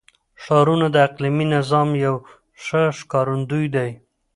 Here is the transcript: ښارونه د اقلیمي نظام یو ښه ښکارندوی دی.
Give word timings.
ښارونه 0.43 0.87
د 0.91 0.95
اقلیمي 1.07 1.45
نظام 1.55 1.89
یو 2.05 2.15
ښه 2.63 2.81
ښکارندوی 2.97 3.65
دی. 3.75 3.89